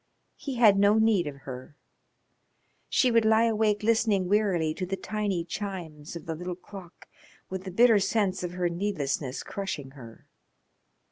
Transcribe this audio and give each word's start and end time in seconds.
He 0.35 0.55
had 0.55 0.79
no 0.79 0.97
need 0.97 1.27
of 1.27 1.41
her. 1.45 1.77
She 2.89 3.11
would 3.11 3.23
lie 3.23 3.43
awake 3.43 3.83
listening 3.83 4.27
wearily 4.27 4.73
to 4.73 4.85
the 4.87 4.95
tiny 4.97 5.45
chimes 5.45 6.15
of 6.15 6.25
the 6.25 6.33
little 6.33 6.55
clock 6.55 7.07
with 7.51 7.65
the 7.65 7.71
bitter 7.71 7.99
sense 7.99 8.41
of 8.41 8.53
her 8.53 8.67
needlessness 8.67 9.43
crushing 9.43 9.91
her. 9.91 10.25